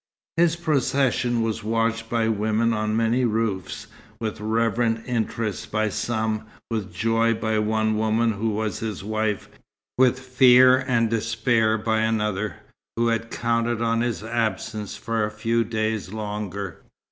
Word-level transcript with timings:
His 0.35 0.55
procession 0.55 1.43
was 1.43 1.63
watched 1.63 2.09
by 2.09 2.27
women 2.27 2.73
on 2.73 2.97
many 2.97 3.23
roofs 3.23 3.85
with 4.19 4.39
reverent 4.41 5.05
interest 5.07 5.71
by 5.71 5.89
some; 5.89 6.45
with 6.71 6.91
joy 6.91 7.35
by 7.35 7.59
one 7.59 7.95
woman 7.97 8.31
who 8.31 8.49
was 8.49 8.79
his 8.79 9.03
wife; 9.03 9.47
with 9.99 10.17
fear 10.17 10.75
and 10.87 11.07
despair 11.07 11.77
by 11.77 11.99
another, 11.99 12.55
who 12.95 13.09
had 13.09 13.29
counted 13.29 13.79
on 13.79 14.01
his 14.01 14.23
absence 14.23 14.97
for 14.97 15.23
a 15.23 15.29
few 15.29 15.63
days 15.63 16.11
longer. 16.11 16.81